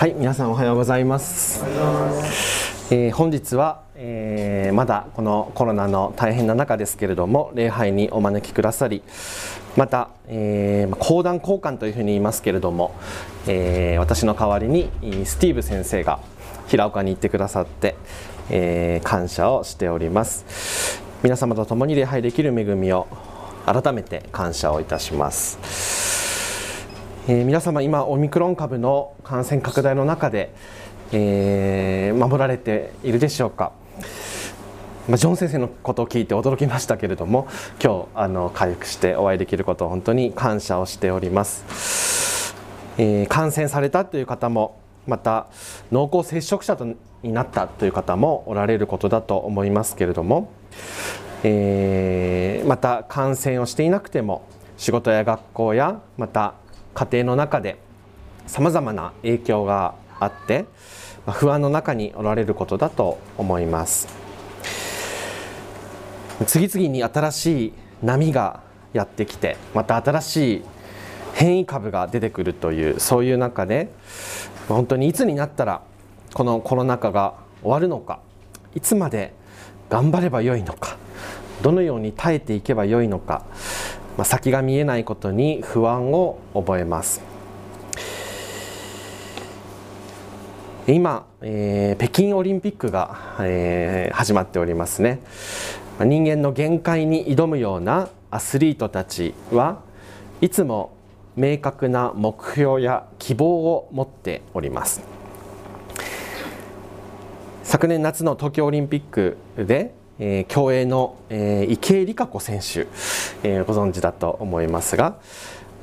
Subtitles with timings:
[0.00, 1.62] はい、皆さんおはようございます。
[2.90, 9.02] えー本日は、えーまだこのコロナの大変な中ですけれども礼拝にお招きくださり
[9.76, 12.94] また、えー講談交換というふうに言いますけれども、
[13.46, 14.88] えー私の代わりに
[15.26, 16.18] スティーブ先生が
[16.68, 17.94] 平岡に行ってくださって、
[18.48, 23.06] えー感謝をしております皆様と共に礼拝できる恵みを
[23.66, 25.99] 改めて感謝をいたします
[27.30, 30.52] えー皆様今オミクロン株の感染拡大の中で、
[31.12, 33.70] えー守られているでしょうか、
[35.08, 37.46] まあ、ジョン先生のことを聞いて驚きましたけれども
[37.80, 42.56] 今日あの回復してお会いできることを本当に感謝をしております、
[42.98, 45.46] えー感染されたという方もまた
[45.92, 46.96] 濃厚接触者とに
[47.32, 50.50] なったという方もおられることだと思いますけれども、
[51.44, 54.42] えーまた感染をしていなくても
[54.76, 56.54] 仕事や学校やまた
[56.94, 57.78] 家庭の中で
[58.46, 60.66] さまざまな影響があって
[61.26, 64.08] まあ不安の中におられることだと思います。
[66.46, 68.60] 次々に新しい波が
[68.92, 70.64] やってきてまた新しい
[71.34, 73.90] 変異株が出てくるというそういう中で
[74.68, 75.82] 本当にいつになったら
[76.32, 78.20] このコロナ禍が終わるのか
[78.74, 79.34] いつまで
[79.90, 80.96] 頑張ればよいのか
[81.62, 83.44] どのように耐えていけばよいのか、
[84.20, 87.22] まあ、先が見えないことに不安を覚えます。
[90.86, 95.20] 今、えー北京オリンピックが、えー始まっておりますね。
[96.00, 99.80] 人間の限界に挑むようなアスリートたちは
[100.42, 100.90] いつも
[101.34, 105.00] 明確な目標や希望を持っております。
[107.62, 112.86] 昨年夏の東京オリンピックで、えー競泳の、えー池江璃花子選手、
[113.42, 115.18] えーご存知だと思いますが、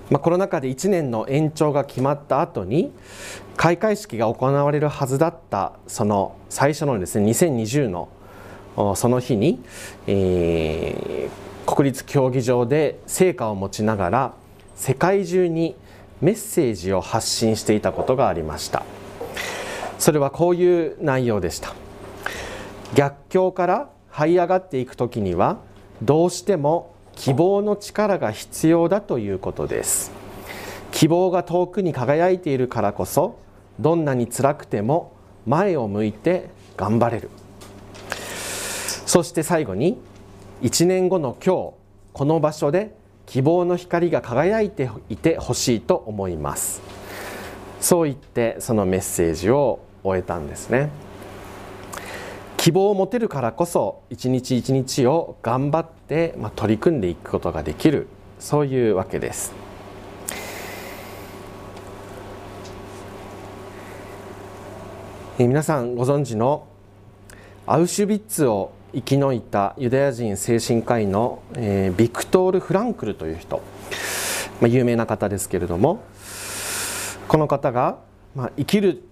[0.09, 2.93] まあ、コロナ禍で1年の延長が決まった後に
[3.57, 8.07] 開会式が行われるはずだったその最初のですね2020の
[8.95, 9.59] その日に、
[10.05, 14.33] えー国立競技場で聖火を持ちながら
[14.75, 15.75] 世界中に
[16.21, 18.83] メッセージを発信していたことがありました。
[19.99, 21.75] それはこういう内容でした。
[22.95, 25.59] 逆境から這い上がっていく時には
[26.01, 30.11] どうしても希望の力が必要だということです。
[30.91, 33.37] 希望が遠くに輝いているからこそ
[33.79, 35.13] どんなに辛くても
[35.45, 37.29] 前を向いて頑張れる。
[39.05, 39.99] そして最後に
[40.63, 41.73] 1年後の今日
[42.13, 42.95] この場所で
[43.27, 46.81] 希望の光が輝いていてほしいと思います。
[47.79, 50.89] そう言ってそのメッセージを終えたんですね。
[52.57, 58.07] 希望を持てるからこそ一日一日を頑張って、まあ、取り組んでいくことができる
[58.39, 59.53] そういうわけです。
[65.39, 66.67] え皆さんご存知の
[67.67, 73.61] アウシュビッツを生き抜いたユダヤ人精神科医の、えービクトール・フランクルという人、
[74.59, 76.01] まあ、有名な方ですけれども。
[77.27, 77.97] この方が、
[78.35, 79.03] まあ、生きる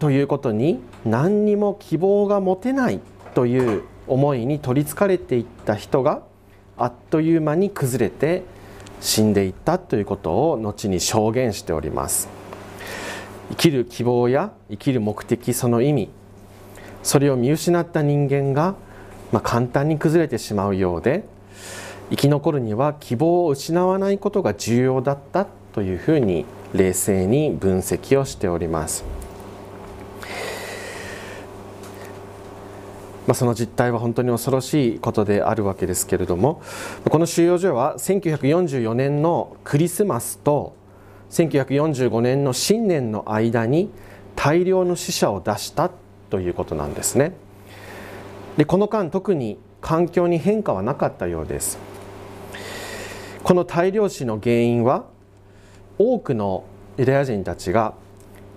[0.00, 3.00] ということに何にも希望が持てない
[3.34, 6.22] という思いに取りつかれていった人が
[6.78, 8.42] あっという間に崩れて
[9.02, 12.28] 死んでいったということを後に証言しております
[13.50, 16.08] 生きる希望や生きる目的その意味
[17.02, 18.76] それを見失った人間が、
[19.32, 21.24] まあ、簡単に崩れてしまうようで
[22.08, 29.19] 生き残るには希望を失わないことが重要だったというふうに冷静に分析をしております。
[33.26, 36.62] まあ、その実態は本当に恐ろしいことであるわけですけれども
[37.08, 40.74] この収容所は1944年のクリスマスと
[41.30, 43.90] 1945年の新年の間に
[44.36, 45.90] 大量の死者を出した
[46.30, 47.34] ということなんですね。
[48.56, 51.78] でこの間特に環境に変化はなかったようです。
[53.42, 55.04] この大量死の原因は
[55.98, 56.64] 多くの
[56.98, 57.94] ユダヤ人たちが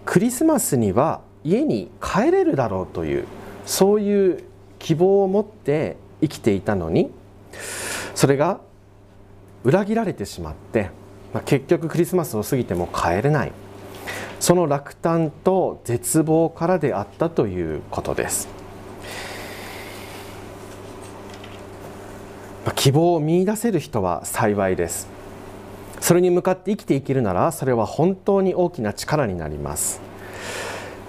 [0.05, 3.25] クリスマスには家に帰れるだろうという
[3.65, 4.43] そういう
[4.83, 7.09] 希望を持って生きていたのに
[8.13, 8.59] それが
[9.63, 10.91] 裏切られてしまって、
[11.33, 13.51] まあ、結局クリスマスを過ぎても帰れない。
[14.41, 18.49] その落胆と絶望からであったということです。
[22.65, 25.07] まあ希望を見出せる人は幸いです。
[26.01, 30.01] それに向かって生きていけるならそれは本当に大きな力になります。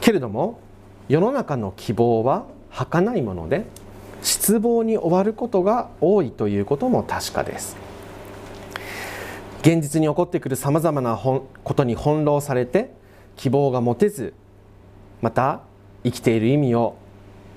[0.00, 0.60] けれども
[1.08, 2.44] 世の中の希望は
[2.74, 3.64] 儚いもので
[4.22, 7.76] 失望に終わることが多いということも確かです。
[9.60, 11.40] 現実に起こってくるさまざまなこ
[11.74, 12.92] とに翻弄されて
[13.36, 14.34] 希望が持てず
[15.22, 15.60] また
[16.02, 16.96] 生きている意味を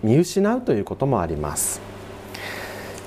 [0.04, 1.82] 見失うということもあります。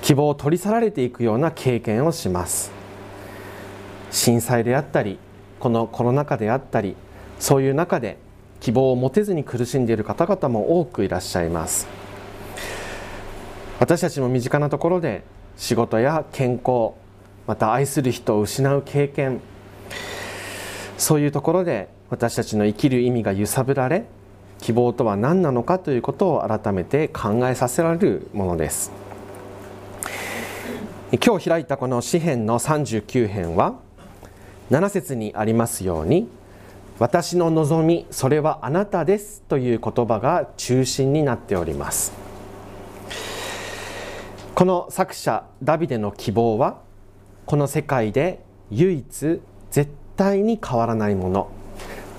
[0.01, 2.71] 希望を取り去られていくような経験をします。
[4.11, 5.17] 震災であったり
[5.59, 6.95] このコロナ禍であったり
[7.39, 8.17] そういう中で
[8.59, 12.00] 希望を持てずに苦しんでいる方々も多くいらっしゃいます。
[13.81, 15.23] 私たちも身近なところで
[15.57, 16.91] 仕事や健康
[17.47, 19.41] また愛する人を失う経験
[20.99, 24.05] そういうところで私たちの生きる意味が揺さぶられ
[24.59, 28.91] 希望とは何なのかということを改めて考えさせられるものです。
[31.19, 33.79] 今日開いたこの詩編の39編は
[34.69, 36.29] 7節にありますように
[36.99, 42.30] 私の望みそれはあなたですという言葉が中心になっております。
[44.53, 46.81] この作者ダビデの希望は
[47.45, 51.51] この世界で唯一絶対に変わらないもの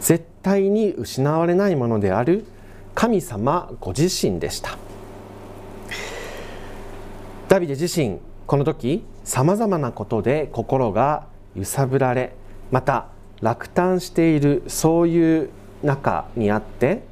[0.01, 2.45] 絶対に失われないものである
[2.95, 4.77] 神様ご自身でした。
[7.49, 12.35] ダビデ自身この時さまざまなことで心が揺さぶられ
[12.71, 13.09] また
[13.43, 15.51] 落胆しているそういう
[15.83, 17.03] 中にあって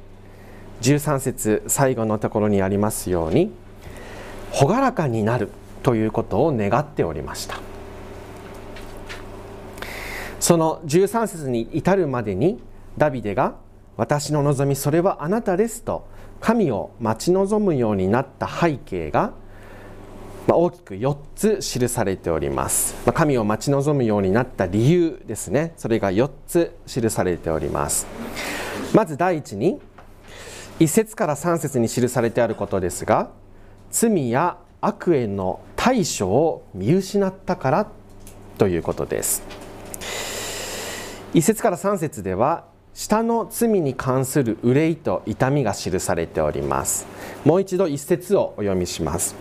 [0.81, 3.51] 13節最後のところにありますように
[4.53, 5.49] 朗らかになる
[5.83, 7.59] ということを願っておりました。
[10.39, 12.59] その13節に至るまでに
[12.97, 13.55] ダビデが
[13.95, 16.07] 「私の望みそれはあなたです」と
[16.39, 19.33] 神を待ち望むようになった背景が
[20.47, 22.95] 大きく4つ記されております。
[23.13, 25.73] 神を待ち望むようになった理由ですね。
[25.77, 28.07] それが4つ記されております。
[28.93, 29.79] まず第一に
[30.79, 33.29] 1節から3節に記されてあることですが
[33.91, 37.87] 罪や悪への対処を見失ったから
[38.57, 39.43] ということです。
[41.33, 47.05] 1節から3節では下の罪に関する憂いと痛みが記されております。
[47.45, 49.35] もう一度一節をお読みします。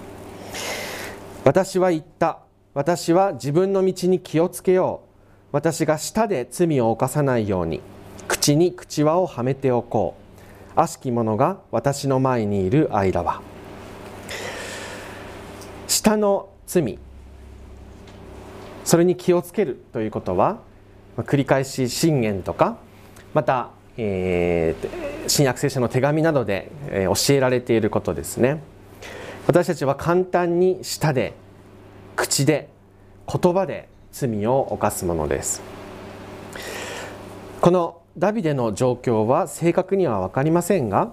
[1.45, 2.39] 私は言った。
[2.75, 5.09] 私は自分の道に気をつけよう。
[5.53, 7.81] 私が舌で罪を犯さないように。
[8.29, 10.15] 口に口輪をはめておこ
[10.77, 10.81] う。
[10.81, 13.50] 悪しき者が私の前にいる間は。
[16.01, 16.99] 舌の罪。
[18.85, 20.61] それに気をつけるということは
[21.19, 22.79] 繰り返し信玄とか
[23.35, 23.69] また、
[23.99, 28.63] えー、新約聖書の手紙などで、え、教えられていることですね。
[29.47, 31.35] 私たちは簡単に舌で
[32.17, 32.71] 口で
[33.31, 35.61] 言葉で罪を犯すものです。
[37.61, 41.13] このダビデの状況は正確には分かりませんが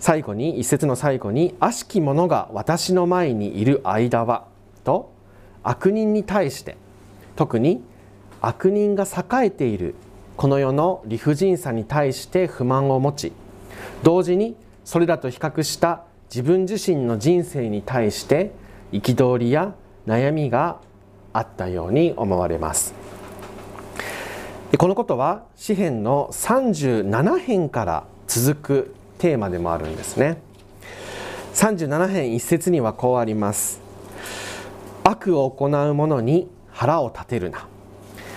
[0.00, 4.46] 最後に一節の最後に「悪しき者が私の前にいる間は」
[4.82, 5.12] と
[5.62, 6.78] 悪人に対して
[7.36, 7.82] 特に
[8.40, 9.94] 悪人が栄えている
[10.38, 13.32] この世の理不尽さに対して不満を持ち
[14.02, 18.52] 同時にそれらと比較した自分自身の人生に対して
[18.92, 19.74] 憤りや
[20.06, 20.78] 悩みが
[21.34, 22.94] あったように思われます。
[24.78, 30.38] このことは詩篇の37編から続くテーマでもあるんですね。
[31.54, 33.80] 37編一節にはこうあります。
[35.04, 37.66] 悪を行う者に腹を立てるな。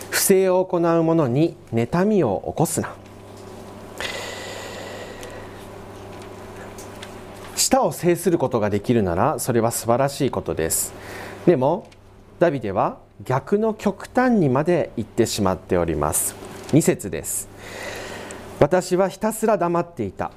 [0.10, 2.94] 不正を行う者に妬みを起こすな。
[7.56, 10.94] 舌を制することができるならそれは素晴らしいことです。
[11.46, 11.88] でも
[12.40, 16.36] ダビデは逆の極端にまで行ってしまっております。
[16.72, 17.48] 2節です。
[18.60, 20.32] 私はひたすら黙っていた。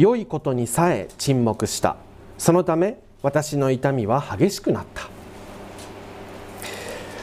[0.00, 1.96] 良いことにさえ沈黙した。
[2.38, 5.10] そのため私の痛みは激しくなった。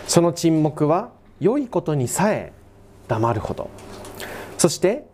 [0.05, 2.53] その沈黙は良いことにさえ
[3.07, 3.69] 黙るほど
[4.57, 5.05] そして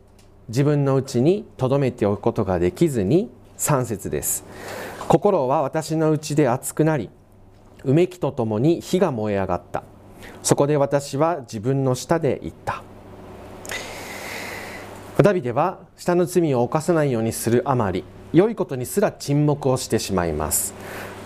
[0.50, 4.44] 自分のうちに留めておくことができずに3節です。
[5.08, 7.10] 心は私のうちで熱くなり
[7.86, 9.84] うめきとともに火が燃え上がった。
[10.42, 12.84] そこで私は自分の舌で言った。
[15.22, 18.04] ダビデは下の罪を犯さないようにするあまり
[18.34, 20.74] 良いことにすら沈黙をしてしまいます。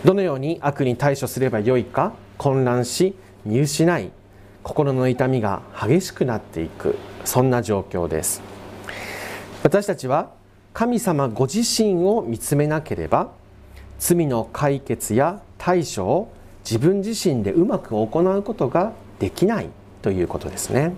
[0.03, 3.15] どのように悪に対処すればよいか混乱し
[3.45, 4.11] 見失い
[4.61, 6.97] 心の痛みが激しくなっていく。
[7.23, 8.41] そんな状況です。
[9.63, 10.31] 私たちは
[10.73, 13.31] 神様ご自身を見つめなければ
[13.99, 19.69] 罪の解決や対処を自分自身でうまく行うことができない
[20.01, 20.93] ということですね。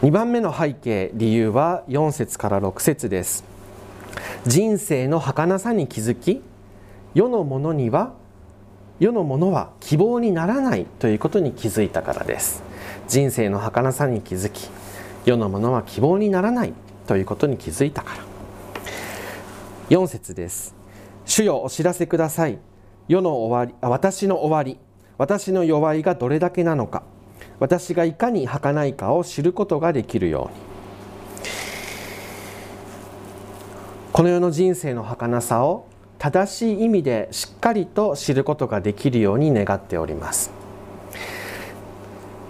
[0.00, 3.42] 2番目の背景理由は4節から6節です。
[4.46, 6.40] 人生の儚さに気づき
[7.14, 8.14] 世のものには
[9.00, 12.62] 世のものは希望にならないということに気づいたからです。
[13.08, 14.68] 人生の儚さに気づき
[15.24, 16.74] 世のものは希望にならない
[17.08, 18.22] ということに気づいたから。
[19.90, 20.76] 4節です。
[21.24, 22.58] 主よお知らせください。
[23.08, 24.78] 世の終わり私の終わり
[25.18, 27.02] 私の弱いがどれだけなのか。
[27.60, 30.68] 私がいかに儚いかを知ることができるように。
[34.12, 35.86] この世の人生の儚さを
[36.18, 40.50] 正しい意味でしっかりと知ることができるように願っております。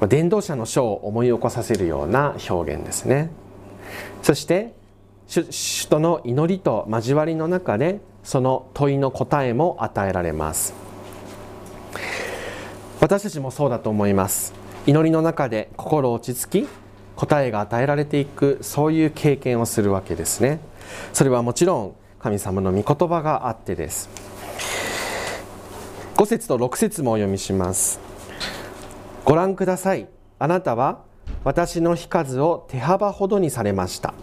[0.08, 3.30] 伝道者の書を思い起こさせるような表現ですね。
[4.22, 4.72] そして
[5.26, 10.72] 主との祈りと交わりの中でその問いの答えも与えられます。
[13.00, 14.54] 私たちもそうだと思います。
[14.88, 16.68] 祈りの中で心落ち着き
[17.14, 20.60] 答えが与えられていくそういう経験をするわけですね。
[21.12, 24.08] それはもちろん神様の御言葉があってです。
[26.16, 28.00] 5節と6節もお読みします。
[29.26, 30.08] ご覧ください。
[30.38, 31.02] あなたは
[31.44, 34.14] 私の日数を手幅ほどにされました。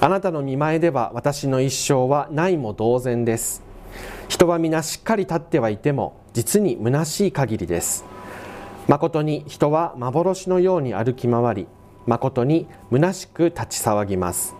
[0.00, 3.62] あなたの見前では私の一生はないも同然です。
[4.28, 8.11] 人は皆しっかり立ってはいても実に虚しい限りです。
[8.88, 11.66] 誠に人は幻のように歩き回り
[12.06, 14.56] 誠に虚しく立ち騒ぎます。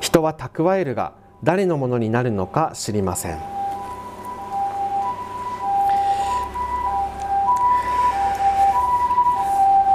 [0.00, 1.12] 人は蓄えるが
[1.44, 3.38] 誰のものになるのか知りません。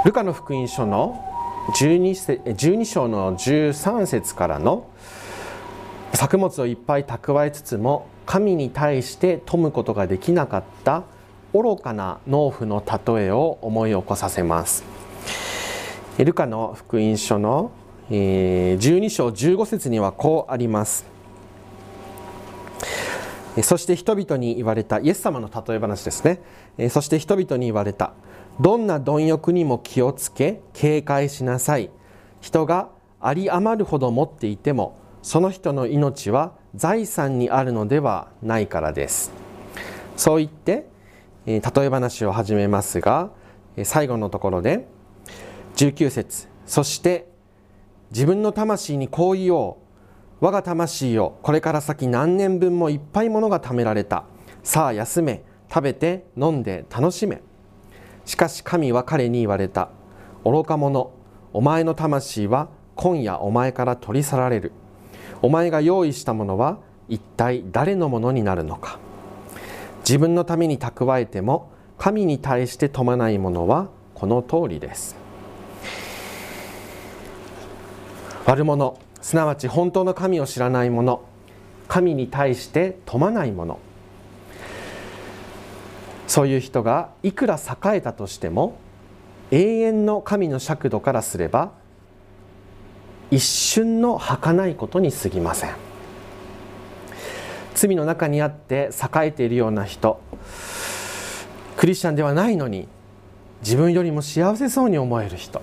[0.04, 1.24] ルカの福音書の
[1.74, 4.88] 12, 12章の13節からの
[6.14, 11.02] 作物をいっぱい蓄えつつも神に対して富むことができなかった
[11.52, 14.84] 愚かな農夫の例えを思い起こさせます。
[16.18, 17.70] ルカの福音書の
[18.10, 21.04] 12章15節にはこうあります。
[23.62, 26.40] そして人々に言われたイエス様の例え話ですね。
[26.90, 28.12] そして人々に言われた。
[28.60, 31.90] どんな貪欲にも気をつけ警戒しなさい。
[32.40, 32.88] 人が
[33.20, 39.32] あり余るほど持っていてもその人の命は財産にあるのではないからです。
[40.16, 40.86] そう言って
[41.46, 43.30] 例え話を始めますが
[43.84, 44.86] 最後のところで
[45.76, 47.28] 19節そして
[48.10, 49.86] 自分の魂にこう言おう
[50.40, 54.24] 我が魂よこれから先何年分もいっぱいものが貯められた。
[54.62, 57.40] さあ休め食べて飲んで楽しめ。
[58.26, 59.88] しかし神は彼に言われた。
[60.44, 61.10] 愚か者
[61.52, 64.72] お前の魂は今夜お前から取り去られる。
[65.40, 68.98] お前が用意したものは一体誰のものになるのか。
[70.06, 75.16] 自分のために蓄えても神に対して富まないものはこの通りです。
[78.44, 81.22] 悪者すなわち本当の神を知らない者
[81.88, 83.80] 神に対して富まない者。
[86.28, 88.78] そういう人がいくら栄えたとしても
[89.50, 91.72] 永遠の神の尺度からすれば
[93.32, 95.85] 一瞬の儚いことに過ぎません。
[97.76, 100.18] 罪の中にあって栄えているような人。
[101.76, 102.88] クリスチャンではないのに
[103.60, 105.60] 自分よりも幸せそうに思える人。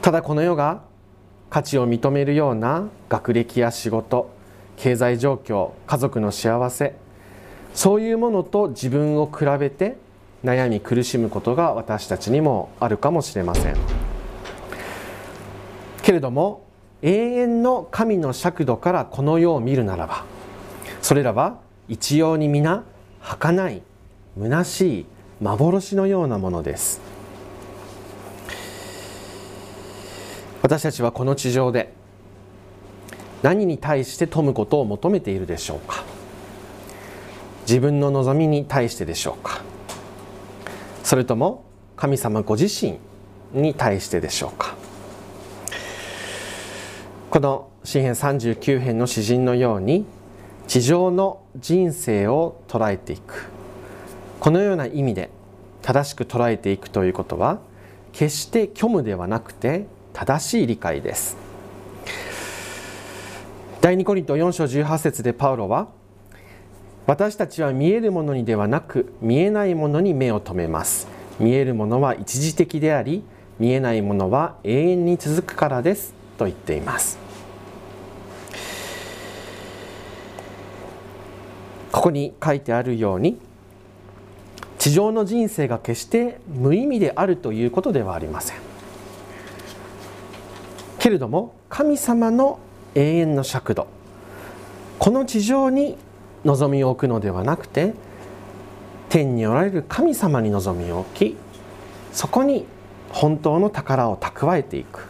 [0.00, 0.80] ただこの世が
[1.50, 4.30] 価値を認めるような学歴や仕事
[4.78, 6.96] 経済状況家族の幸せ
[7.74, 9.98] そういうものと自分を比べて
[10.42, 13.76] 悩み苦しむことが私たちにもあるかもしれません。
[16.02, 16.64] けれども
[17.02, 20.24] 永遠の神の尺度からこの世を見るならば
[21.02, 22.84] それらは一様に皆
[23.20, 23.82] 儚い
[24.40, 25.06] 虚しい
[25.40, 27.00] 幻のようなものです。
[30.62, 31.92] 私たちはこの地上で
[33.42, 36.04] 何に対して富むことを求めているでしょうか。
[37.62, 39.60] 自分の望みに対してでしょうか。
[41.02, 41.64] それとも
[41.96, 42.98] 神様ご自身
[43.52, 44.76] に対してでしょうか。
[47.28, 50.06] この詩編39編の詩人のように
[50.66, 53.50] 地上の人生を捉えていく。
[54.40, 55.30] このような意味で
[55.82, 57.60] 正しく捉えていくということは
[58.12, 61.36] 決して虚無ではなくて正しい理解です。
[63.80, 65.88] 第2コリント4章18節でパウロは
[67.06, 71.08] 私たちは見えるものにではなく見えないものに目を留めます。
[71.40, 73.24] 見えるものは一時的であり
[73.58, 77.21] 見えないものは永遠に続くからですと言っています。
[81.92, 83.38] ここに書いてあるように
[84.78, 88.56] 地上の人生が決して無意味であるということではありません。
[90.98, 92.58] けれども神様の
[92.94, 93.86] 永遠の尺度
[94.98, 95.96] この地上に
[96.44, 97.94] 望みを置くのではなくて
[99.08, 101.36] 天におられる神様に望みを置き
[102.12, 102.66] そこに
[103.10, 105.08] 本当の宝を蓄えていく。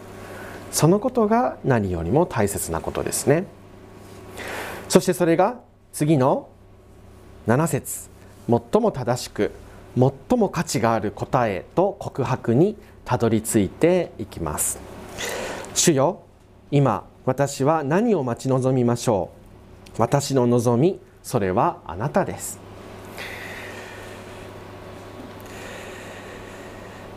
[0.73, 3.45] そのことが何よりも大切なことですね。
[4.89, 5.61] そしてそれが
[5.93, 6.49] 次の
[7.47, 8.09] 7節
[8.49, 9.51] 最も正しく
[9.97, 14.79] 最も価値がある答えと告白にたどり着いていきます。
[15.75, 16.23] 主よ
[16.71, 19.31] 今私は何を待ち望みましょ
[19.97, 20.01] う？
[20.01, 22.61] 私の望みそれはあなたです。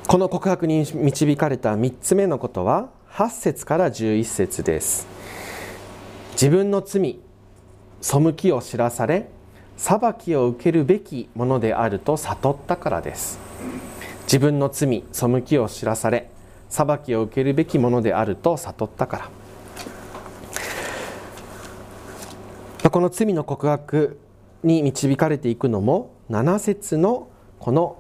[0.07, 5.07] この告白に導かれた3つ目のことは8節から11節です。
[6.33, 7.19] 自分の罪
[8.01, 9.29] 背きを知らされ
[9.77, 13.39] 裁きを受けるべきものであると悟ったからです。
[14.23, 16.29] 自分の罪背きを知らされ
[16.69, 19.29] 裁きを受けるべきものであると悟ったか
[22.83, 22.89] ら。
[22.89, 24.19] この罪の告白
[24.63, 27.27] に導かれていくのも7節の
[27.59, 27.97] この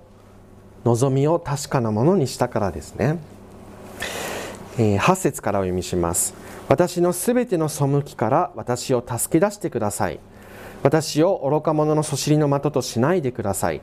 [0.85, 3.17] 望みを確かなものにしたからですね、
[4.77, 6.33] えー、8節からお読みします。
[6.67, 10.19] 私のすべての背きから私を助け出してください。
[10.85, 13.81] 私を愚か者のそしりの的としないでください。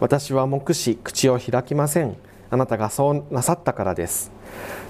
[0.00, 2.14] 私は目視口を開きません。
[2.50, 4.30] あなたがそうなさったからです。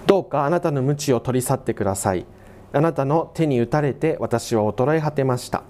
[0.05, 2.27] どうかあなたの鞭を取り去ってください。
[2.73, 5.63] あなたの手に打たれて私は衰え果てました。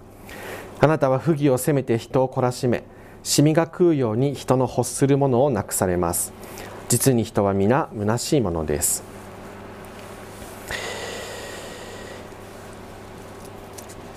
[0.80, 2.84] あなたは不義を責めて人を懲らしめ
[3.22, 6.32] シミが食うように人の欲するものをなくされます。
[6.88, 9.04] 実に人は皆虚しいものです。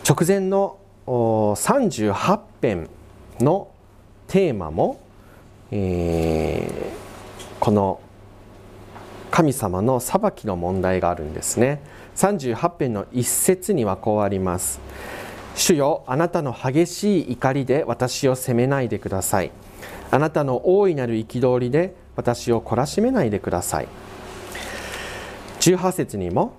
[0.07, 2.89] 直前の38編
[3.39, 3.67] の
[4.27, 4.99] テーマも、
[5.71, 7.99] えー、この
[9.29, 11.81] 神様の裁きの問題があるんですね。
[12.15, 14.79] 38編の一節にはこうあります。
[15.55, 19.51] 主よあなたの激しい怒りで私を責めないでください。
[20.11, 23.87] あなたの大いなる憤りで私を懲らしめないでください。
[25.59, 26.53] 18節にも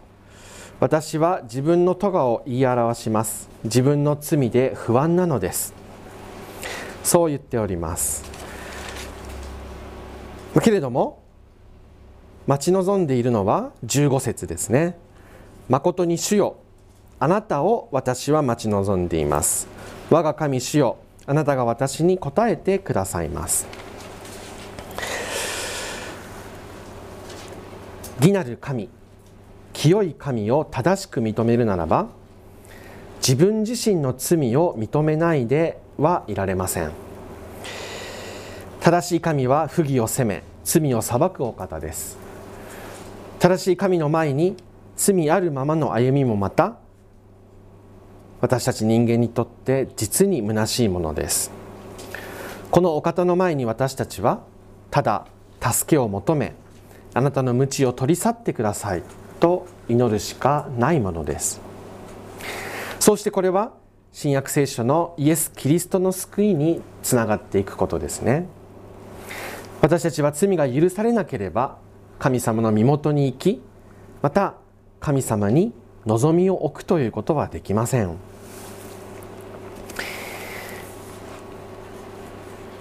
[0.78, 3.49] 私は自分の咎を言い表します。
[3.65, 5.73] 自分の罪で不安なのです。
[7.02, 8.25] そう言っております。
[10.62, 11.23] けれども
[12.47, 14.99] 待ち望んでいるのは15節ですね。
[15.71, 16.56] 誠に主よ
[17.19, 19.69] あなたを私は待ち望んでいます。
[20.10, 23.67] 我が神主よあなたが私に答えてくださいます。
[28.21, 28.91] 義なる神
[29.76, 32.06] 清い神を正しく認めるならば
[33.19, 36.93] 自分自身の罪を認めないではいられません。
[38.80, 42.17] 正しい神は不義を責め罪を裁くお方です。
[43.39, 44.56] 正しい神の前に
[44.97, 46.78] 罪あるままの歩みもまた
[48.41, 51.50] 私たち人間にとって実に虚しいものです。
[52.71, 54.41] このお方の前に私たちは
[54.91, 55.26] ただ
[55.60, 56.54] 助けを求め
[57.12, 59.02] あなたの鞭を取り去ってください。
[59.38, 61.60] と祈るしかないものです。
[62.99, 63.72] そしてこれは
[64.12, 68.46] 新約聖書のイエス・キリストの救いにつながっていくことですね。
[69.82, 71.78] 私たちは罪が許されなければ
[72.18, 73.62] 神様の身元に行き
[74.22, 74.54] また
[75.00, 75.72] 神様に
[76.06, 78.16] 望みを置くということはできません。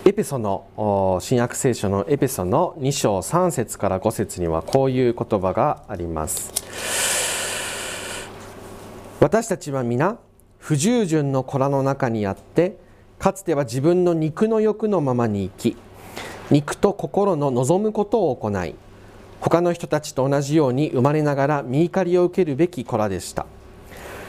[0.07, 6.53] エペソの新約聖書のエペソの2章3節から5節にはこういう言葉があります。
[9.19, 10.19] 私たちは皆
[10.59, 12.77] 不従順の子らの中にあって
[13.17, 15.77] かつては自分の肉の欲のままに生き
[16.51, 18.75] 肉と心の望むことを行い
[19.41, 23.47] 他の人たちと同じように生まれながら身怒りを受けるべき子らでした。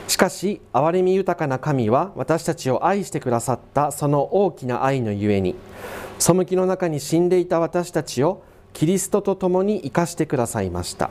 [0.08, 5.56] しかし憐れみ豊かな神は私たちを愛してくださったその大きな愛のゆえに
[6.18, 8.42] 背きの中に死んでいた私たちを
[8.72, 11.10] キリストと共に生かしてくださいました。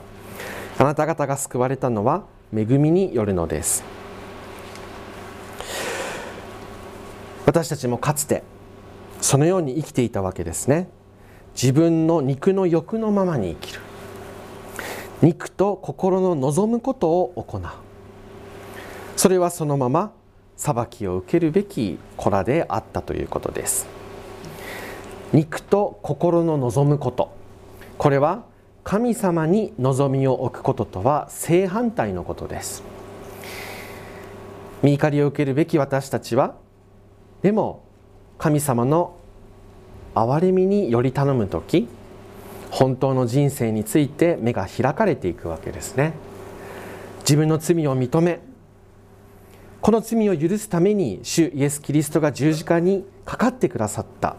[0.78, 3.82] あなた方が救われたのは恵みによるのです。
[7.44, 8.42] 私たちもかつて
[9.20, 10.88] そのように生きていたわけですね。
[11.54, 13.80] 自分の肉の欲のままに生きる。
[15.22, 17.85] 肉と心の望むことを行う。
[19.16, 20.12] それはそのまま
[20.56, 23.86] 裁きを受けるべき子らであったということです。
[25.32, 27.34] 肉と心の望むこと。
[27.98, 28.44] これは
[28.84, 32.82] 神様に望みを置くこととは正反対のことです。
[34.82, 36.54] 見怒りを受けるべき私たちは
[37.42, 37.82] でも
[38.38, 39.16] 神様の
[40.14, 41.88] 憐れみにより頼む時
[42.70, 46.12] 本当の人生について目が開かれていくわけですね。
[47.20, 48.40] 自分の罪を認め
[49.80, 54.36] この罪を許すために主イエス・キリストが十字架にかかってくださった。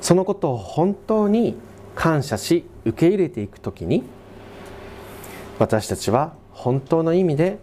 [0.00, 1.56] そのことを本当に
[1.94, 4.02] 感謝し受け入れていく時に
[5.58, 7.58] 私たちは本当の意味で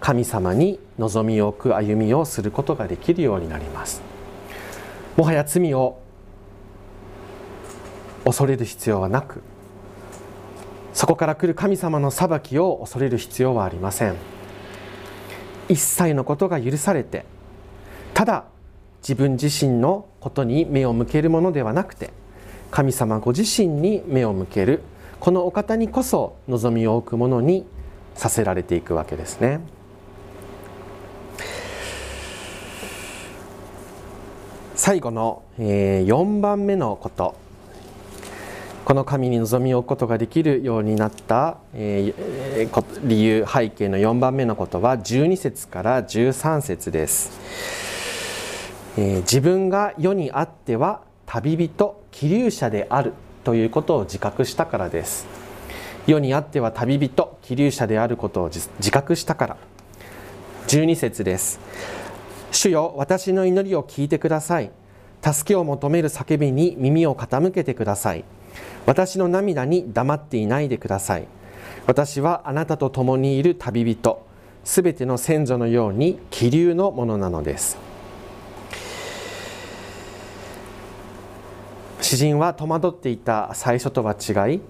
[0.00, 4.00] 神様に望みを置く歩みをすることができるようになります。
[5.16, 5.98] もはや罪を
[8.24, 9.42] 恐れる必要はなく
[10.94, 14.14] そこから来る神様の裁きを恐れる必要はありません。
[15.72, 17.24] 一切のことが許されて
[18.12, 18.44] ただ
[19.00, 22.10] 自分自身のことに目を向けるものではなくて
[22.70, 24.82] 神様ご自身に目を向ける
[25.18, 27.64] このお方にこそ望みを置くものに
[28.14, 29.60] させられていくわけですね。
[34.74, 37.36] 最後の、え4番目のこと
[38.84, 42.12] この神に望みを置くことができるようになった、え
[43.04, 47.30] 理由背景の4番目のことは12節から13節です、
[48.98, 53.12] え自分が世にあっては旅人気流者である
[53.44, 55.26] ということを自覚したからです。
[56.06, 59.56] 世にあっては旅人気流者であることを自覚したから。
[60.66, 61.60] 12節です。
[62.50, 64.72] 主よ私の祈りを聞いてください。
[65.22, 68.24] 助けを求める叫びに耳を傾けてください。
[68.86, 71.26] 私の涙に黙っていないでください。
[71.86, 74.26] 私はあなたと共にいる旅人。
[74.64, 77.78] すべての先祖のように気流のものなのです。
[82.00, 84.60] 詩人は戸惑っていた最初とは違い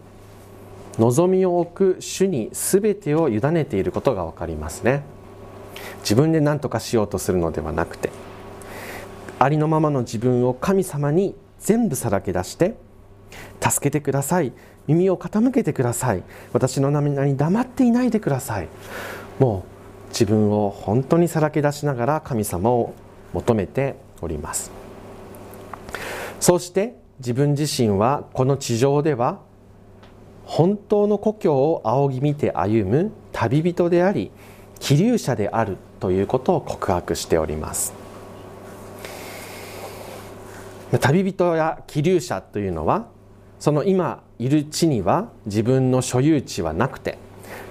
[0.98, 5.02] 望みを置く主に全てを委ねていることが分かりますね。
[6.02, 8.10] 自分で何とかしようとするのではなくて
[9.38, 12.74] ありのままの自分を神様に全部さらけ出して
[13.62, 14.52] 助けてください。
[14.88, 16.22] 耳を傾けてください。
[16.52, 18.68] 私の涙に黙っていないでください。
[19.38, 19.64] も
[20.08, 22.92] う自分を本当にさらけ出しながら神様を
[23.32, 24.72] 求めております。
[26.40, 29.38] そして自分自身はこの地上では
[30.44, 34.32] 本当の故郷を仰ぎ見て歩む旅人であり
[34.80, 37.94] 気流者であるということを告白しております。
[41.00, 43.06] 旅人や気流者というのは
[43.62, 47.16] その今いる地には自分の所有地はなくて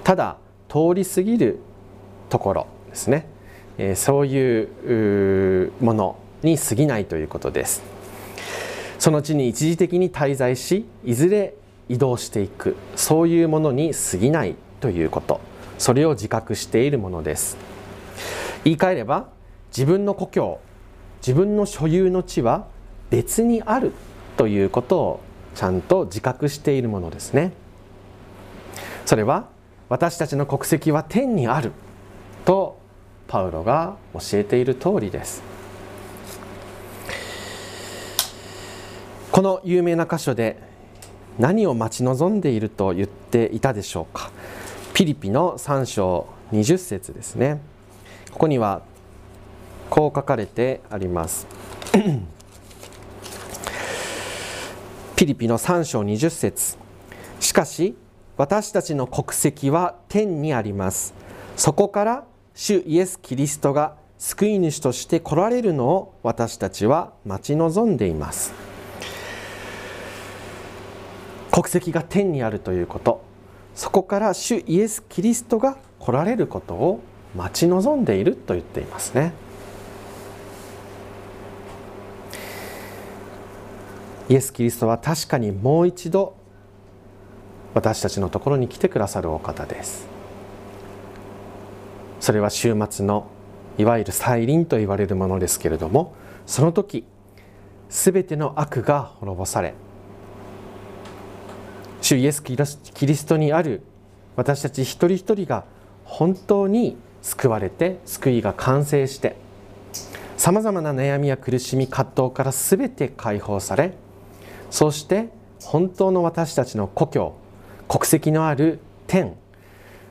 [0.05, 0.37] ただ
[0.69, 1.59] 通り過ぎる
[2.29, 3.27] ところですね。
[3.77, 7.83] えそういうものに過ぎないということです。
[8.99, 11.55] その地に一時的に滞在しいずれ
[11.89, 12.77] 移動していく。
[12.95, 15.41] そういうものに過ぎないということ。
[15.77, 17.57] それを自覚しているものです。
[18.63, 19.27] 言い換えれば
[19.75, 20.61] 自分の故郷
[21.17, 22.67] 自分の所有の地は
[23.09, 23.91] 別にある
[24.37, 25.19] ということを
[25.55, 27.51] ちゃんと自覚しているものですね。
[29.05, 29.49] それは
[29.89, 31.71] 私たちの国籍は天にある
[32.45, 32.79] と
[33.27, 35.43] パウロが教えている通りです。
[39.31, 40.61] この有名な箇所で
[41.39, 44.31] 何を待ち望んでいると言っていたでしょうか。
[44.93, 47.61] ピリピの3章20節ですね。
[48.31, 48.81] ここには
[49.89, 51.47] こう書かれてあります。
[55.21, 56.77] ピリピの3章20節。
[57.39, 57.95] しかし
[58.37, 61.13] 私たちの国籍は天にあります。
[61.55, 68.51] そこから主イエス・キリストが救い主として来られるのを私たちは待ち望んでいます。
[71.51, 73.21] 国籍が天にあるということ。
[73.75, 76.99] そこから主イエス・キリストが来られることを
[77.35, 79.33] 待ち望んでいると言っていますね。
[84.29, 86.35] イエス・キリストは確かにもう一度
[87.73, 90.07] 私たちのところに来てくださるお方です。
[92.21, 93.27] それは週末の
[93.79, 96.13] いわゆる再臨と言われるものですけれども
[96.45, 97.03] その時
[97.89, 99.73] 全ての悪が滅ぼされ
[101.99, 103.81] 主イエス・キリストにある
[104.35, 105.65] 私たち一人一人が
[106.05, 109.35] 本当に救われて救いが完成して
[110.37, 113.93] さまざまな悩みや苦しみ葛藤から全て解放され
[114.71, 115.29] そして
[115.61, 117.35] 本当の私たちの故郷
[117.87, 119.35] 国籍のある天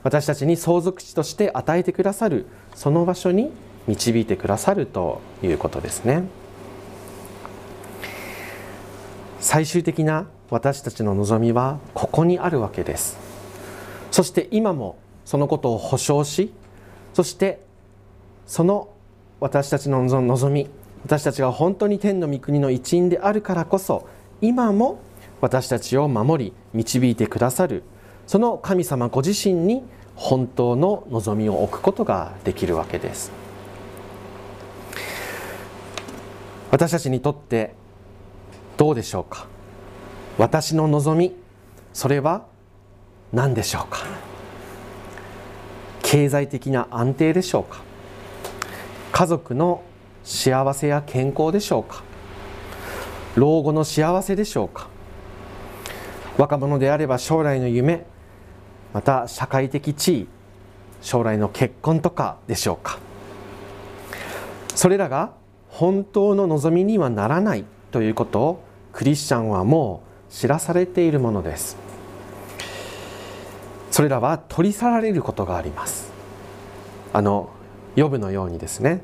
[0.03, 3.51] 私たちに相続地として与えてくださるその場所に
[3.89, 6.25] 導いてくださるということですね。
[9.41, 13.19] 最終的な私たちの望みはここにあるわけです。
[14.11, 16.53] そして今もそのことを保証し
[17.15, 17.61] そして
[18.47, 18.91] その
[19.39, 20.69] 私たちの望み
[21.05, 24.07] 私たちが本当に天の御国の一員であるからこそ
[24.41, 25.01] 今も
[25.41, 27.83] 私たちを守り導いてくださる。
[28.27, 29.83] その神様ご自身に
[30.15, 33.33] 本当の望みを置くことができるわけです。
[36.71, 37.75] 私たちにとって
[38.77, 39.47] どうでしょうか？
[40.39, 41.35] 私の望み
[41.93, 42.47] それは
[43.33, 44.07] 何でしょうか？
[46.03, 47.83] 経済的な安定でしょうか？
[49.13, 49.83] 家族の
[50.23, 52.05] 幸せや健康でしょうか？
[53.37, 54.89] 老後の幸せでしょうか？
[56.37, 58.05] 若者であれば将来の夢
[58.93, 60.29] また社会的地位
[61.01, 62.99] 将来の結婚とかでしょうか？
[64.75, 65.33] それらが
[65.69, 71.77] 本当の望みにはならないということをクリスチャンはもう知らされているものです。
[73.91, 76.11] それらは取り去られることがあります。
[77.13, 77.51] あの
[77.97, 79.03] 呼ぶのようにですね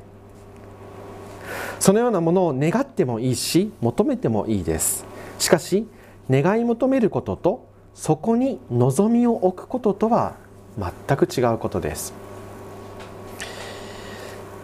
[1.79, 5.05] そのようなものを願ってもいいし求めてもいいです。
[5.39, 5.87] しかし
[6.29, 10.35] 願い求めることとそこに望みを置くこととは
[10.77, 12.13] 全く違うことです。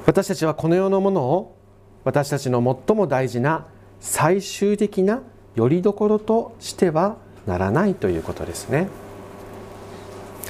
[0.06, 1.56] 私たちはこの世のものを
[2.04, 3.65] 私たちの最も大事な
[3.99, 5.21] 最終的な
[5.56, 8.88] 拠り所としてはならないということですね。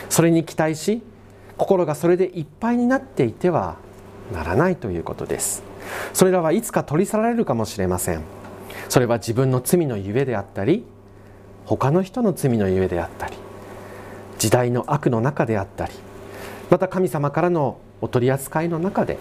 [0.10, 1.02] それに期待し
[1.58, 3.78] 心がそれでいっぱいになっていては
[4.32, 5.73] ならないということです。
[6.14, 8.22] それらはいつか取り去られるかもしれません。
[8.90, 10.86] それは自分の罪のゆえであったり
[11.66, 13.36] 他の人の罪のゆえであったり
[14.38, 15.94] 時代の悪の中であったり
[16.70, 19.18] また神様からのお取り扱いの中で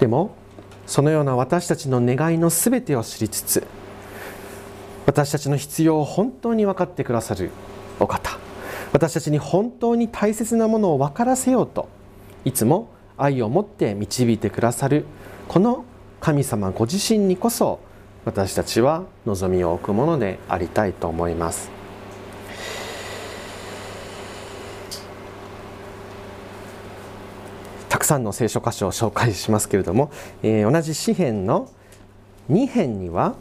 [0.00, 0.34] でも
[0.86, 3.66] そのような私たちの願いのすべてを知りつつ
[5.06, 7.50] 私たちの必要を本当に分かってくださる
[7.98, 8.39] お方。
[8.92, 11.88] 私たちに本当に大切なものを分からせようと
[12.44, 15.04] いつも愛を持って導いてくださる
[15.48, 15.84] この
[16.20, 17.80] 神様ご自身にこそ
[18.24, 21.70] 私たちは望みを置くものでありたいと思います。
[27.88, 31.68] たくさんの聖書箇所を紹介しますけれども、えー、同じ詩篇の
[32.50, 33.34] 2編には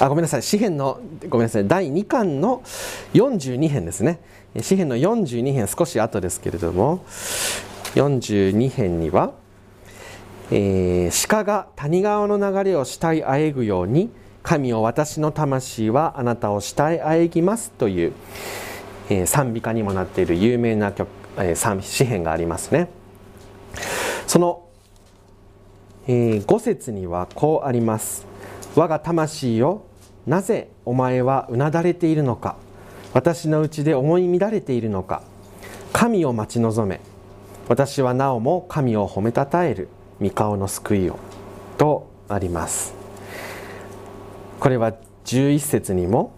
[0.00, 0.42] あごめんなさい。
[0.42, 1.68] 詩篇のごめんなさい。
[1.68, 2.62] 第2巻の
[3.14, 4.20] 42編ですね。
[4.60, 7.04] 詩篇の42編少し後ですけれども。
[7.94, 9.32] 42編には、
[10.50, 14.10] えー、鹿が谷川の流れを慕いあえぐように
[14.42, 18.12] 神を私の魂はあなたを慕いあえぎますという、
[19.08, 22.88] えー、賛美歌にもなっている有名な曲、えー、詩篇がありますね。
[24.26, 24.68] その、
[26.06, 28.26] えー、5節にはこうあります
[28.76, 29.82] 我が魂よ
[30.26, 32.56] なぜお前はうなだれているのか。
[33.12, 35.22] 私のうちで思い乱れているのか。
[35.92, 37.00] 神を待ち望め。
[37.68, 39.88] 私はなおも神を褒めたたえる。
[40.20, 41.18] 御顔の救いを。
[41.78, 42.94] とあります。
[44.60, 44.92] これは
[45.24, 46.32] 11節にも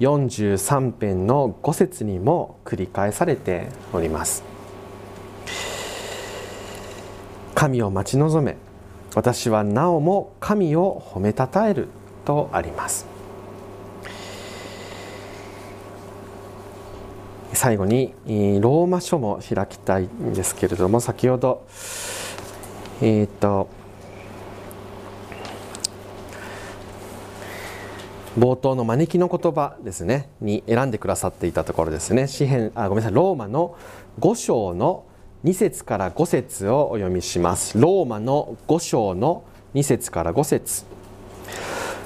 [0.00, 4.42] 43編の5節にも繰り返されております。
[7.54, 8.56] 神を待ち望め。
[9.14, 11.88] 私はなおも神を褒めたたえる。
[12.24, 13.19] とあります。
[17.60, 18.14] 最後に
[18.62, 21.66] ローマ書も開きたいんですけれども先ほど
[23.02, 23.68] えっ、ー、と
[28.38, 32.28] 冒頭の招きの言葉ですねに選んでくださっていたところですね。
[32.28, 33.76] 詩編あごめんなさいローマの
[34.20, 35.04] 5章の
[35.44, 37.78] 2節から5節をお読みします。
[37.78, 39.44] ローマの5章の
[39.74, 40.86] 2節から5節。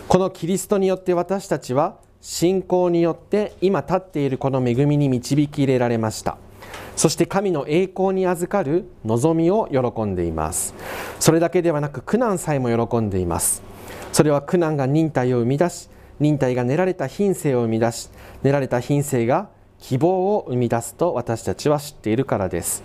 [0.09, 6.39] このキリストによって私たちは信仰によって今立っているこの恵みに導き入れられました。
[6.97, 10.75] そして神の栄光に預かる望みを喜んでいます。
[11.21, 13.63] それだけではなく苦難さえも喜んでいます。
[14.11, 18.09] それは苦難が忍耐を生み出し忍耐が練られた品性を生み出し
[18.43, 22.85] 練られた品性が希望を生み出すと私たちは知っているからです。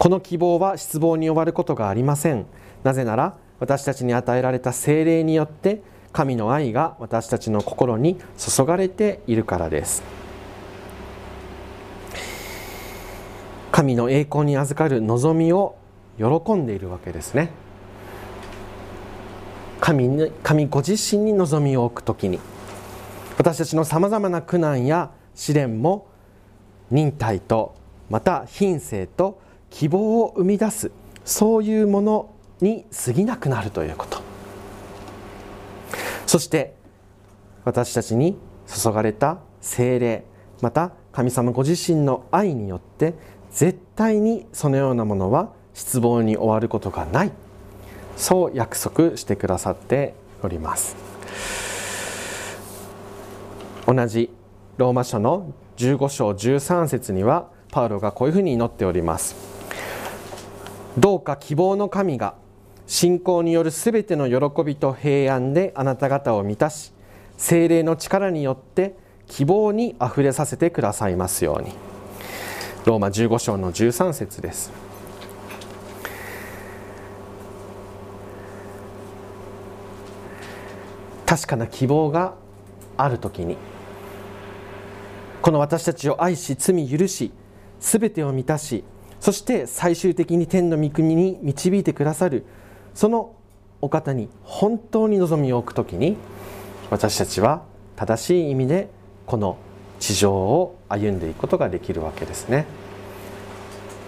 [0.00, 2.46] この希望は失望に終わることがありません。
[2.82, 5.80] なぜなら私たちに与えられた精霊によって
[6.14, 10.04] 神の愛が私たちの心に注がれているからです。
[13.72, 15.74] 神の栄光に預かる望みを
[16.16, 17.50] 喜んでいるわけですね。
[19.80, 22.38] 神に神ご自身に望みを置くときに
[23.36, 26.06] 私たちのさまざまな苦難や試練も
[26.92, 27.74] 忍耐と
[28.08, 30.92] また品性と希望を生み出す
[31.24, 34.33] そういうものに過ぎなくなるということ。
[36.34, 36.74] そして
[37.64, 40.24] 私たちに注がれた精霊
[40.62, 43.14] また神様ご自身の愛によって
[43.52, 47.30] 絶対にそのようなものは失望に終わることがない。
[48.16, 50.96] そう約束してくださっております。
[53.86, 54.28] 同じ
[54.76, 59.36] ローマ書の15章13節にはパウロがこういうふうに祈っております。
[60.98, 62.34] どうか希望の神が
[62.86, 66.92] 信仰によるすべての喜びと平安であなた方を満たし
[67.36, 71.72] 精霊の力によって希望にあふれさせてくださいますように。
[72.84, 74.70] ローマ15章の13節です。
[81.26, 82.34] 確かな希望が
[82.96, 83.56] ある時に
[85.42, 87.32] この私たちを愛し罪許し
[87.80, 88.84] 全てを満たし
[89.20, 92.44] そして最終的に天の御国に導いてくださる
[92.94, 93.34] その
[93.80, 96.16] お方に本当に望みを置く時に
[96.90, 97.62] 私たちは
[97.96, 98.88] 正しい意味で
[99.26, 99.56] この
[100.00, 102.66] 地上を歩んでいくことができるわけですね。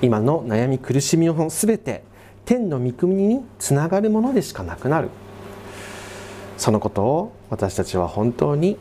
[0.02, 2.04] 今の悩み苦しみを全て
[2.44, 5.08] 天の御国につながるものでしかなくなる。
[6.58, 8.78] そのことを私たちは本当に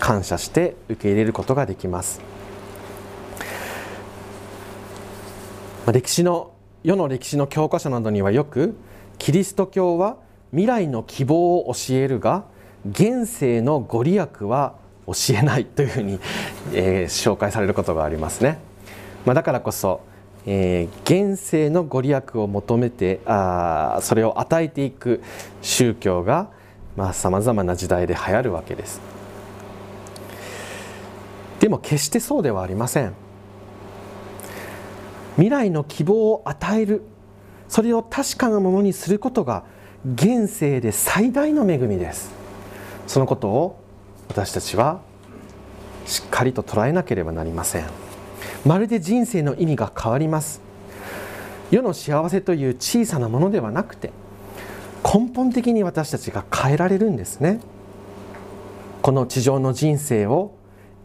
[0.00, 2.20] 感謝して受け入れることができます。
[5.92, 6.52] 歴史の
[6.84, 8.76] 世の歴史の教科書などにはよく
[9.18, 10.16] キリスト教は
[10.50, 12.44] 未来の希望を教えるが
[12.90, 14.74] 現世のご利益は
[15.06, 16.18] 教えないというふうに、
[16.72, 18.58] えー、紹介されることがありますね、
[19.24, 20.00] まあ、だからこそ、
[20.46, 25.22] えー、現世のご利益を求めてあそれを与えていく
[25.62, 26.50] 宗教が
[27.12, 29.00] さまざ、まな時代で流行るわけです。
[31.60, 33.12] でも決してそうではありません。
[35.34, 37.02] 未来の希望を与える
[37.68, 39.64] それを確かなものにすることが
[40.14, 42.30] 現世で最大の恵みです。
[43.06, 43.80] そのことを
[44.28, 45.00] 私たちは
[46.06, 47.84] しっかりと捉えなければなりません。
[48.64, 50.60] まるで人生の意味が変わります。
[51.70, 54.10] 世の幸せという小さなものではなくて
[55.04, 57.60] 根本的に私たちが変えられるんですね。
[59.02, 60.52] この地上の人生を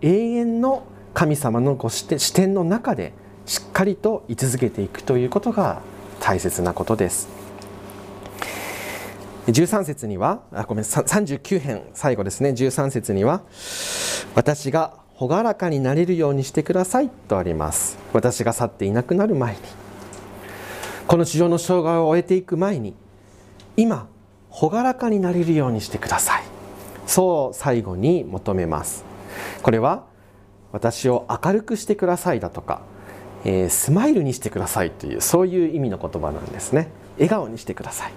[0.02, 3.14] 永遠の神様のご視点の中で
[3.46, 5.82] しっかりと居続けていくということが
[6.24, 7.28] 大切なことです。
[9.48, 12.52] 13節にはあごめん39編最後ですね。
[12.52, 13.42] 13節には
[14.34, 17.98] 私が朗らかになれるようにしてくださいとあります。
[18.14, 19.60] 私が去っていなくなる前に。
[21.08, 22.94] この地上の障害を終えていく前に
[23.76, 24.08] 今
[24.50, 26.44] 朗らかになれるようにしてください。
[27.06, 29.04] そう最後に求めます。
[29.62, 30.06] これは
[30.72, 32.82] 私を明るくしてくださいだとか
[33.46, 36.90] えー、スマイルにしてくださいというそういう意味の言葉なんですね。
[37.16, 38.14] 笑顔にしてください。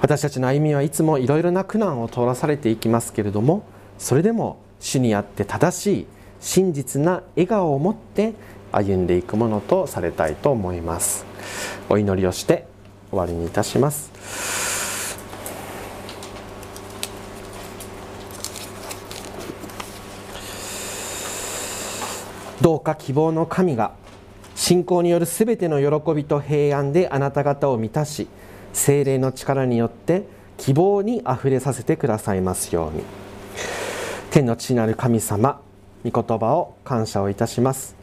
[0.00, 3.64] 私たちの歩みはいつもいろいろな苦難を通らされていきますけれども
[3.98, 6.06] それでも主にあって正しい
[6.40, 8.34] 真実な笑顔を持って
[8.72, 11.24] 歩んでいくものとされたいと思います。
[11.88, 12.66] お祈りをして
[13.10, 14.65] 終わりにいたします。
[22.66, 23.92] どうか希望の神が
[24.56, 28.26] 信仰によるすべての喜びと平安であなた方を満たし
[28.72, 30.24] 精霊の力によって
[30.58, 33.04] 希望にあふれさせてくださいますように。
[34.32, 35.60] 天の父なる神様
[36.04, 37.94] 御言葉を感謝をいたします。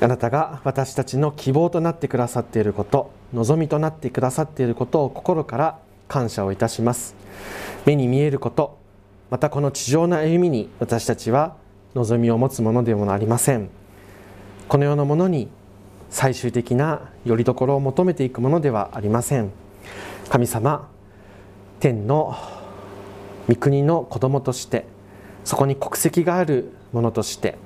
[0.00, 7.14] あなたが私たちの希望となってくださっていること望みとなってくださっていることを心から感謝をいたします。
[7.84, 8.80] 目に見えること
[9.30, 11.64] またこの地上の歩みに私たちは
[11.96, 13.70] 望みを持つものでもありません。
[14.68, 15.48] この世のものに
[16.10, 19.50] 最終的な拠り所を求めていくものではありません。
[20.28, 20.88] 神様
[21.80, 22.36] 天の
[23.48, 24.84] 御国の子供として
[25.44, 27.56] そこに国籍があるものとして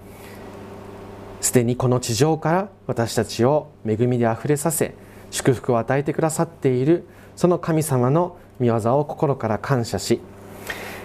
[1.40, 4.95] すでにこの地上から私たちを恵みであふれさせ
[5.31, 10.21] 祝福を与えてくださっているその神様の御業を心から感謝し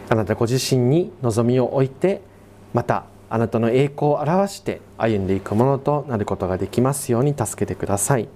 [0.10, 2.22] あなたご自身に望みを置いて
[2.74, 8.30] またあなたの栄光を表して歩んでいくものとなることができますように助けてください。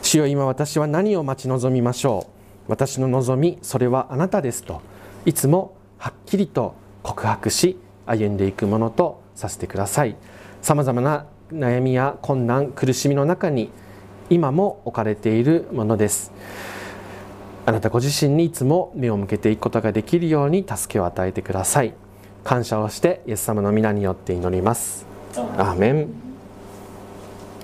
[0.00, 2.26] 主よ今私は何を待ち望みましょ
[2.66, 2.70] う。
[2.70, 4.80] 私の望みそれはあなたですと。
[5.26, 10.16] いつもはっきりと告白し歩んでいくものとさせてください。
[10.62, 13.68] さまざまな悩みや困難苦しみの中に
[14.30, 16.32] 今も置かれているものです。
[17.66, 21.92] あなたご自身にいつも目を向けていくことができるように助けを与えてください。
[22.44, 25.06] 感謝をしてイエス様の皆によって祈ります。
[25.56, 26.33] アーメン